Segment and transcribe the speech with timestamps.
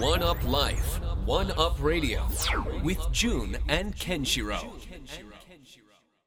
[0.00, 2.22] One Up Life, One Up Radio,
[2.82, 4.56] with Jun and Kenshiro.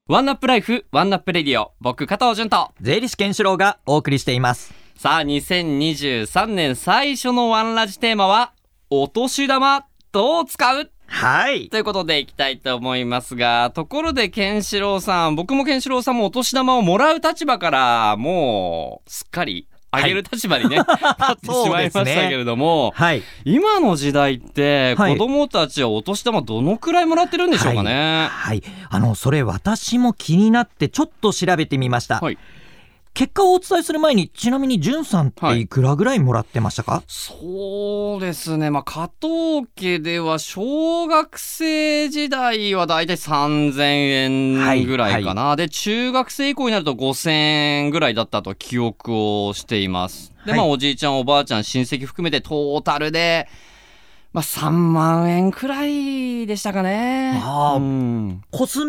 [0.06, 1.72] One Up Life、One Up Radio。
[1.80, 2.70] 僕、加藤潤と。
[2.80, 4.72] 税理士健志郎がお送りしています。
[4.94, 8.52] さあ、2023年最初のワンラジテーマは、
[8.90, 10.90] お年玉、どう使う？
[11.06, 11.68] はい。
[11.68, 23.22] ということでいきたいと思いますが、ところで、ケンシロウさん、僕もケンシロウさんもお年玉をもらう立場から、もう、すっかり、あげる立場にね、 なってしまいましたけれども、はい。
[23.44, 28.28] 今の時代って、はい子供たちはお年玉どのくらいもらってるんでしょうかね？
[28.30, 28.62] はい。
[28.90, 32.20] あの、それ私も気になってちょっと調べてみました。
[32.20, 32.38] はい
[33.14, 38.70] 結果をお伝えする前に、ちなみに、じゅんさんっていくらぐらいもらってましたか、そうですね。
[38.70, 43.82] まあ、加藤家では小学生時代はだいたい3000
[44.58, 45.54] 円ぐらいかな。
[45.54, 49.14] で、中学生以降になると5000円ぐらいだったと記憶
[49.46, 50.32] をしています。
[50.44, 53.48] で、まあ、はいおじいちゃん、おばあちゃん、親戚含めてトータルで、
[54.34, 57.40] まあ、3万円くらいでしたかね。
[57.40, 58.42] あーうん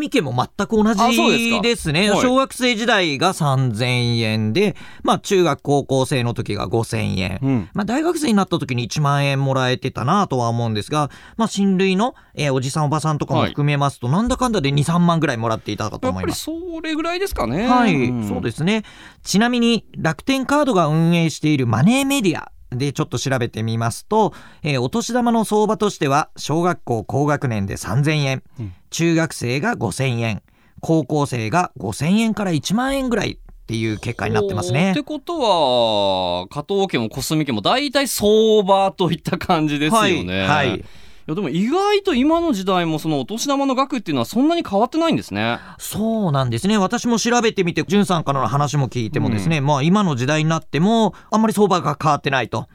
[0.09, 2.09] 家も全く同じかですね。
[2.09, 7.39] はい小学生時代が3000円で、まあ中学高校生の時が5000円。
[7.43, 16.43] うんまあ大学生になった時に1万円もらえてたなとは思うんですが、まあ親類の、えーおじさんおばさんとかも含めますと、なんだかんだで2、3万ぐらいもらっていたかとやっぱり思います。
[16.45, 17.67] それぐらいですかね。
[17.67, 18.81] はい、んそうですね。
[19.21, 30.41] ちなみに楽天カードが運営しているマネーメディアでちょっと調べてみますと、えーお年玉の相場としては小学校高学年で3000円、うん中学生が5000円、
[30.79, 35.03] 高校生が5000円から1万円ぐらいっていう結果になってますねって。
[35.03, 40.47] ことは、加藤家も小杉家も大体相場といった感じですよね。
[40.47, 40.85] はいはいい
[41.27, 45.59] やでも意外と今の時代もそのお年玉の額っていうのはそんなに変わってないんですね。
[45.79, 46.77] そうなんですね。
[46.77, 52.67] 私も調べてみて、んさんからの話も聞いてもですね、まあ今の時代になっても、あんまり相場が変わってないと。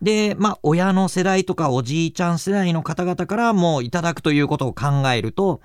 [0.00, 5.60] で、まあ親の世代とかおじいちゃん世代の方々からもいただくということを考えると、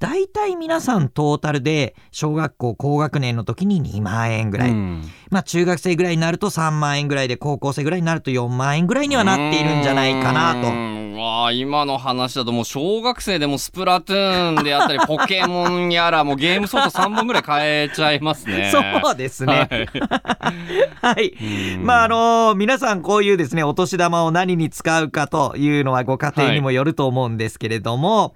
[0.00, 4.70] 大体皆さんトータルで小学校高学年の時に2万円ぐらい。
[4.70, 11.03] うんまあ中学生ぐらいになると3万円ぐらいで高校生ぐらいになると4万円ぐらいにはなっているんじゃないかなと。
[11.24, 18.70] わあ今の話だともう小学生でもスプラトゥーンであったり ポケモンやらもうゲームソフト3本ぐらい買えちゃいますね。
[18.70, 19.68] そうですね。
[19.70, 21.34] はいはい。
[21.76, 28.34] うんまああの皆さんこういうですねお年玉を何に使うかというのはご家庭にもよると思うんですけれども、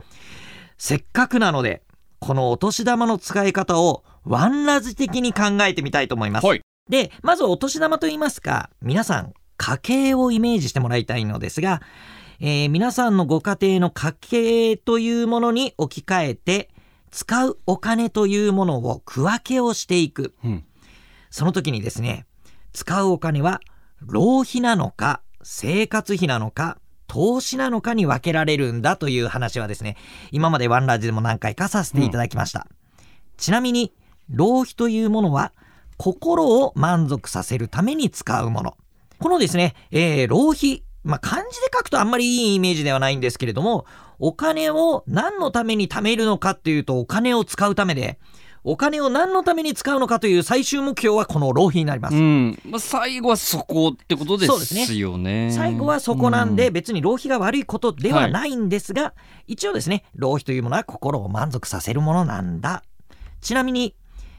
[0.78, 1.82] せっかくなので
[2.20, 6.46] このお年玉の使い方をワンラジ的に考えてみたいと思います。
[6.46, 11.82] はいでまずお年玉と言いますか皆さん家計をイメージしてもらいたいのですが、
[12.40, 16.70] えー皆さんのご家庭の家計というものに置き換えて
[17.10, 20.34] 使うお金というものを区分けをしていく。
[20.44, 20.64] うん
[21.30, 22.24] その時にですね、
[22.72, 23.60] 使うお金は
[24.00, 29.98] 浪費なのか、生活費なのか、投資なのかに分けられるんだという話はですね、
[30.30, 32.66] 今までワンラジでも何回かさせていただきました。
[33.36, 33.92] ちなみに、
[34.30, 35.52] 浪費というものは、
[35.98, 38.76] 心を満足させるために使うもの。
[39.18, 43.86] このですね、えー浪費、まあ、漢字で書くとあんまりいいイメージではないんですけれども、
[44.18, 48.18] お金を何のために貯めるのかっていうと、お金を使うためで、
[48.62, 52.14] お金を何のために使うのかという最終目標はこの浪費になります。
[52.14, 52.60] うん。
[52.66, 55.50] まあ、最後はそこってことでそうですよね。
[55.50, 59.14] 最後はそこなんでう別に浪費が悪いことではないんですが、
[59.46, 62.82] 一応ですね浪費というものは心を満足させるものなんだ。
[63.40, 63.94] ちなみに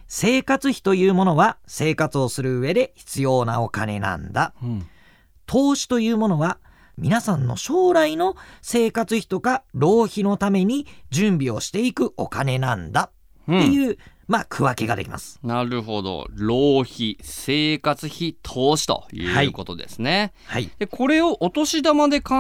[0.08, 4.54] 生活費というものは生活をする上で必要なお金なんだ。
[4.62, 4.88] うん
[5.50, 6.60] 投資というものは
[7.00, 13.10] 皆さんの将来の生活費とか浪費のために準備をしていくお金なんだ。
[13.46, 15.40] っていう、まあ区分けができます。
[15.42, 16.28] なるほど。
[16.30, 20.34] 浪費生活費投資ということですね。
[20.46, 20.70] はい。
[20.78, 22.36] でこれをお年玉で考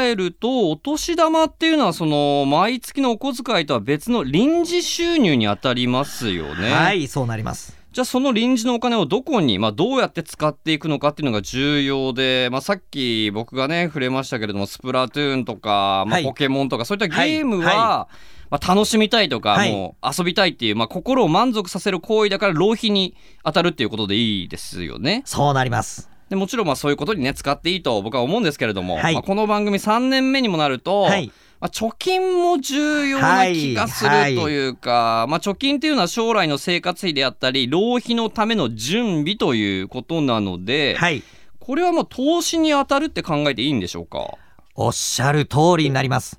[0.00, 6.70] えるとお年玉っていうのはその毎月のお小遣いとは別の臨時収入にあたりますよね。
[6.70, 16.24] はいそうなりますじゃあその臨時のお金をどこに、まあ、どうやって使っていくのかっていうのが重要で、まあ、さっき僕がね触れましたけれどもスプラトゥーンとか、まあ、はい。
[16.24, 17.76] ポケモンとかそういったゲームは、はい。
[17.76, 18.08] は
[18.50, 19.70] まあ、楽しみたいとか、はい。
[19.70, 23.14] もう遊びたいっていう、まあ、心を満足させる行為だから浪費に
[23.44, 25.22] 当たるっていうことでいいですよね。
[25.24, 26.10] そうなります。
[26.28, 29.14] でもちろんまあそういうことにね使っていいと僕は思うんですけれども、はい。
[29.14, 31.30] まあ、この番組3年目にもなると、はい
[31.64, 41.22] まあ、貯金も重要な気がするはいというか、まあ、貯金っていうのは将来の生活費であったり浪費のための準備ということなので、はい
[41.60, 44.34] これはもう投資に当たるって考えていいんでしょうか？
[44.74, 46.36] おっしゃる通りになります。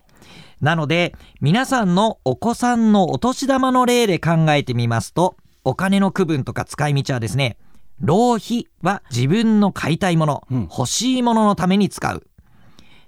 [0.62, 7.58] なので、皆さんのお子さんのお年玉の例で考えてみますと、お金の区分とか使い道はですね、
[8.00, 12.28] 浪費は自分の買いたいもの、うん欲しいもののために使う。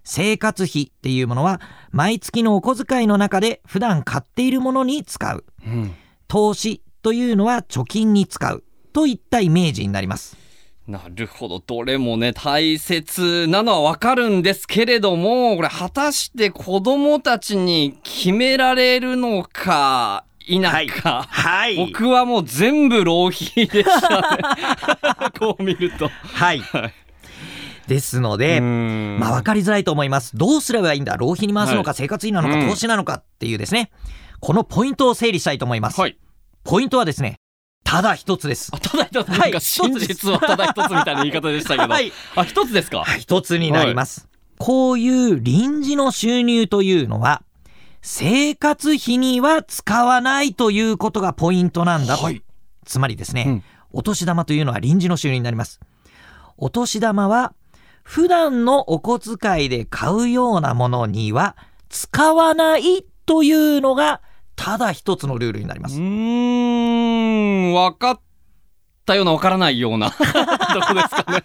[0.09, 1.59] 生活費っていうものは
[1.92, 5.44] 毎月のお小遣いの中で普段買っているものに使う。
[5.65, 5.95] うん
[6.30, 8.63] 投資というのは貯金に使う。
[8.92, 10.36] といったイメージになります。
[10.88, 11.59] なるほど。
[11.59, 21.25] どれもね、大切なのはわかるんですけれども、これ果たして子供たちに決められるのか、否か。
[21.30, 25.31] はい僕はもう全部浪費でしたね。
[25.39, 26.10] こう見ると。
[26.10, 26.60] はい。
[26.60, 27.06] はい
[27.88, 30.36] ですので、ままあ分かりづらいと思います。
[30.36, 31.16] どうすればいいんだ？
[31.18, 33.92] 浪費に回すのか、はい生活費なのか、うん投資なのかっていうですね、
[34.39, 36.00] このポイントを整理したいと思います。
[36.00, 36.18] はい。
[36.63, 37.38] ポイントはですね、
[37.84, 38.80] ただ一つですあ。
[38.80, 41.88] ただ一つ、はいなんか真実はただ一つみたいな言い方でしたけど。
[41.94, 43.00] はいあ、一つですか？
[43.04, 44.28] はい一つになります。
[44.60, 47.44] こういう臨時の収入というのは、
[48.01, 52.24] 生活費には使わないということがポイントなんだと。
[52.25, 52.42] はい
[52.86, 53.63] つまりですね、うん
[53.94, 55.80] お年玉というのは臨時の収入になります。
[56.57, 57.54] お年玉は、
[58.07, 61.57] 普段のお小遣いで買うようなものには
[61.89, 64.21] 使わないというのが、
[64.56, 66.00] ただ一つのルールになりまうす。
[66.00, 66.01] ー
[67.69, 68.19] ん、分かっ
[69.06, 70.07] たような分からないような。
[70.74, 71.44] どこですかね。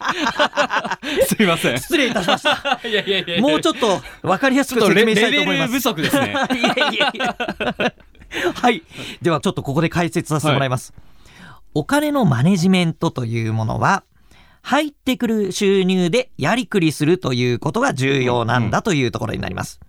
[1.26, 1.79] すいません。
[1.81, 2.81] 失礼いたしました。
[2.88, 5.81] いやいやいやもうちょっと分かりやすく説明したいと思いますベル不。
[5.81, 6.32] 足ですね。
[6.53, 7.37] いやいやいや。
[8.55, 8.85] はい。
[9.20, 10.94] ではちょっとここで解説させてもらいます。
[11.75, 14.05] お金のマネジメントというものは、
[14.62, 19.81] 入ってくる収入でやりくりするということが重要なんだというところになります。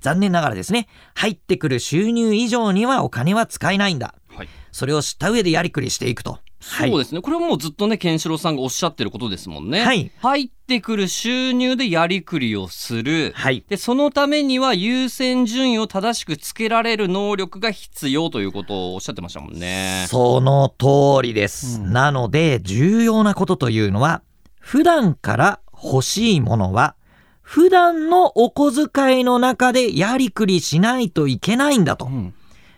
[0.00, 4.14] 残念ながらですね、入ってくる収入以上にはお金は使えないんだ。
[4.28, 4.48] はい。
[4.72, 6.40] それを知った上でやりくりしていくと。
[6.62, 7.20] そうですね。
[7.20, 9.82] これはもうずっとね、ケンシロウさんがおっしゃってることですもんね。
[9.82, 13.32] はい入ってくる収入でやりくりをする。
[13.34, 13.64] はい。
[13.68, 20.06] で、そのためには優先順位を正しくつけられる能力が必要ということをおっしゃってましたもんね。
[20.08, 21.80] その通りです。
[21.80, 24.22] うんなので、重要なことというのは、
[24.60, 26.94] 普段から欲しいものは、
[27.42, 32.08] 普段のお小遣いの中でやりくりしないといけないんだとう。
[32.08, 32.34] ん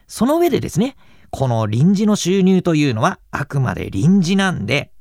[0.08, 0.96] その上でですね、
[1.34, 4.92] この臨時の収入というのはあくまで臨時なんで、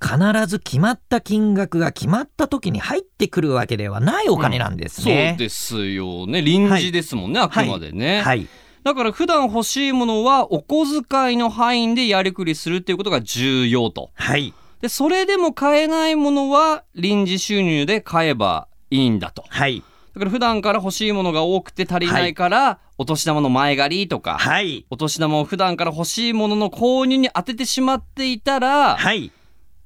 [0.00, 0.16] 必
[0.46, 5.34] ず決まった金額が決まった時に入ってくるわけではないお金なんですそうね。
[5.36, 6.40] ですよね。
[6.40, 8.22] 臨時ですもんね、あくまでね。
[8.22, 8.46] はい。
[8.84, 14.10] だから普段欲しいものはお小遣いの範囲でやりくりするっていうことが重要と。
[14.14, 14.54] はい。
[14.80, 19.42] で、それでも買えないものは臨時収入で買えばいいんだと。
[19.48, 19.82] はい。
[20.20, 24.84] だから普段から欲しいものが多くて足りないから、お年玉の前借りとか、はい。
[24.90, 29.32] お年玉を普段から欲しいものの購入に当ててしまっていたら、はい。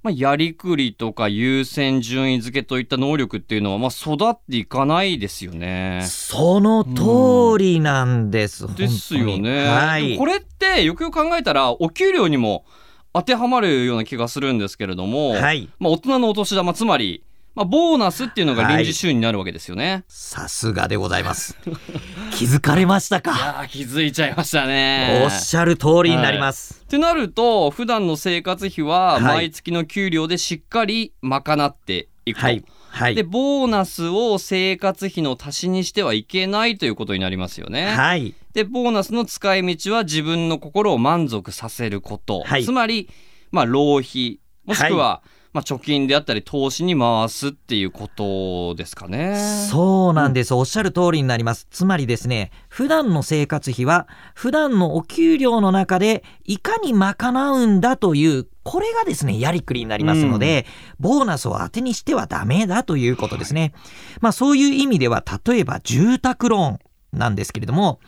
[0.02, 6.02] まあ、やりくりとか優先順位付けといった能力っていうのは、まあ、育っていかないですよね。
[6.04, 8.66] その通りなんです。
[8.74, 9.68] ですよね。
[9.68, 10.18] はい。
[10.18, 12.64] これってよくよく考えたらお給料にも
[13.12, 15.68] 当てはまるような気がするんですけれども、はい。
[15.78, 17.22] まあ、大人のお年玉つまり、
[17.54, 20.04] まあ、ボーナスっていうのが臨時収入になるわけですよね。
[20.08, 21.56] さすがでございます。
[22.34, 25.22] 気づかれましたい、か気づいちゃいましたね。
[25.24, 26.82] おっしゃる通りになります。
[26.84, 32.46] ってなると普段の生活費ははい毎月の給料でしっかり賄っていくと。
[32.46, 32.64] はい。
[32.90, 33.14] はい。
[33.14, 37.86] でボーナスを生活費の足しにしてはいけないということになりますよね。
[37.86, 38.34] はい。
[38.52, 43.08] でボーナスの使い道は自分の心を満足させること、はいつまり、
[43.52, 45.22] まあ、浪費もしくは、
[45.54, 49.36] まあ、貯金であったり投資に回すっていうことですかね。
[49.70, 50.52] そうなんです。
[50.52, 51.68] おっしゃる通りになります。
[51.70, 60.66] つまりですね、普段の生活費は、普段のお給料の中で、いかに賄うんだという、これがですね、やりくりになりますので、
[60.98, 63.74] ボーナスを当てにしてはダメだということですね。
[64.20, 66.78] まあそういう意味では、例えば住宅ローン
[67.12, 68.00] なんですけれども、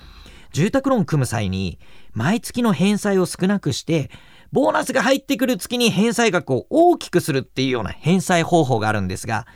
[0.56, 1.78] 住宅ローン組む際に、
[2.14, 4.10] 毎月の返済を少なくして、
[4.52, 9.46] ボーナスが入ってくる月に返済額を大きくするっていうような返済方法があるんですが、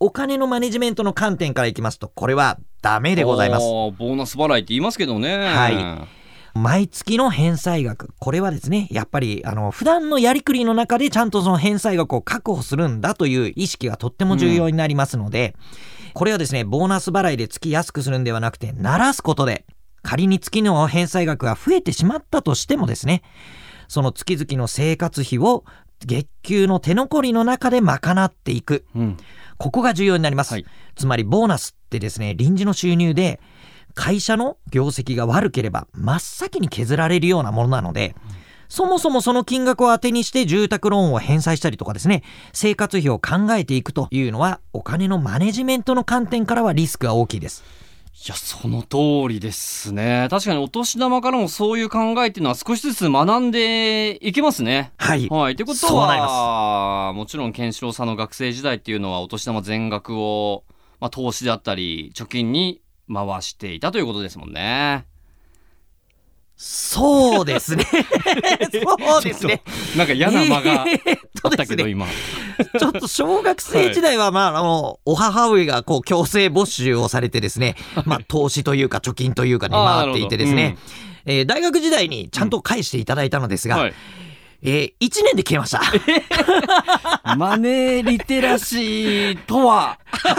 [0.00, 3.62] お金のマネジメントの観点からいきますと、これはダメでございます。
[3.62, 5.36] ボーナス払いって言いますけどね。
[5.36, 6.20] はい
[6.52, 8.12] 毎月の返済額。
[8.18, 15.54] これはですね、やっぱり、あの、普段のやりくりの中でちゃんとその返済額を確保するんだという意識がとっても重要になりますので、
[16.12, 19.64] これはですね、ボーナス払いで月安くするんではなくて、鳴らすことで、
[20.02, 23.22] 仮に月の返済額が増えてしまったとしてもですね、
[23.88, 25.64] その月々の生活費を
[26.06, 28.84] 月給の手残りの中で賄っていく。
[28.94, 29.16] うん
[29.60, 30.54] ここが重要になります。
[30.54, 30.64] はい
[30.96, 33.40] つまりボーナスってですね、臨時の収入で
[33.94, 38.14] 会社の業績が悪ければ真っ先に削られるようなものなので、
[38.68, 47.62] そもそもその金額を当てにして住宅ローンを返済したりとかですね、生活費を考えていくというのはお金のマネジメントの観点からはリスクが大きいです。
[48.22, 54.92] いやその通りですね確かにお年玉からもそういう考えっていうのは少しずつ学んでいけますね。
[54.98, 55.26] はい。
[55.28, 60.64] はい、ってことはもちろんケンシロウさんの学生時代っていうのはお年玉全額を
[61.00, 65.06] まあ、投資だったり貯金に回していたということですもんね。
[66.56, 67.86] そうですね。
[68.84, 69.62] そうですね。
[69.96, 72.06] なんか嫌な間があったけど、今。
[72.78, 80.76] ちょっと小学生時代は、まあ、あの、お母上がこう強制没収をされてですね、まあ、投資というか貯金というかに回っていてですね、
[81.26, 83.94] えー大学時代にちゃんと返していただいたのですが、はい。
[84.62, 85.80] えー、1年で消えました。
[87.36, 89.98] マネーリテラシーとは？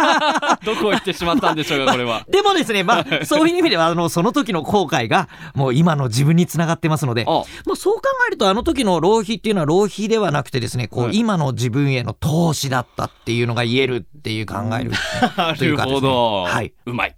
[0.64, 2.26] どこ行ってしまったんでしょうか、これは。
[2.30, 14.92] でもですね、まあ、そういう意味では、あの、その時の後悔が、もう今の自分につながってますので、あまあ、そう考えると、あの時の浪費っていうのは浪費ではなくてですね、こう、はい今の自分への投資だったっていうのが言えるっていう考える。
[15.38, 16.44] なというかですねるほど。
[16.46, 16.74] はい。
[16.86, 17.16] うまい。